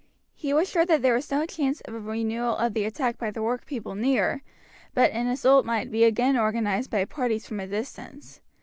He 0.33 0.51
was 0.51 0.67
sure 0.67 0.83
that 0.83 1.03
there 1.03 1.13
was 1.13 1.29
no 1.29 1.45
chance 1.45 1.79
of 1.81 1.93
a 1.93 1.99
renewal 1.99 2.57
of 2.57 2.73
the 2.73 2.85
attack 2.85 3.19
by 3.19 3.29
the 3.29 3.43
workpeople 3.43 3.93
near, 3.93 4.41
but 4.95 5.11
an 5.11 5.27
assault 5.27 5.63
might 5.63 5.91
be 5.91 6.05
again 6.05 6.35
organized 6.35 6.89
by 6.89 7.05
parties 7.05 7.45
from 7.45 7.59
a 7.59 7.67
distance. 7.67 8.41